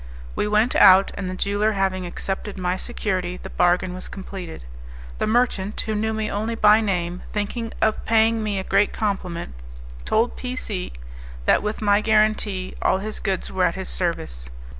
We 0.35 0.47
went 0.47 0.75
out, 0.75 1.11
and 1.13 1.29
the 1.29 1.35
jeweller 1.35 1.73
having 1.73 2.07
accepted 2.07 2.57
my 2.57 2.75
security 2.75 3.37
the 3.37 3.51
bargain 3.51 3.93
was 3.93 4.09
completed. 4.09 4.65
The 5.19 5.27
merchant, 5.27 5.81
who 5.81 5.93
knew 5.93 6.11
me 6.11 6.27
only 6.27 6.55
by 6.55 6.81
name, 6.81 7.21
thinking 7.31 7.71
of 7.83 8.03
paying 8.03 8.41
me 8.41 8.57
a 8.57 8.63
great 8.63 8.93
compliment, 8.93 9.53
told 10.03 10.35
P 10.35 10.55
C 10.55 10.93
that 11.45 11.61
with 11.61 11.83
my 11.83 12.01
guarantee 12.01 12.73
all 12.81 12.97
his 12.97 13.19
goods 13.19 13.51
were 13.51 13.65
at 13.65 13.75
his 13.75 13.89
service. 13.89 14.49